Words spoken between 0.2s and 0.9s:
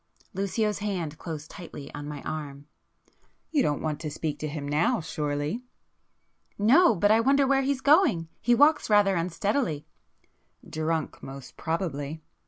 Lucio's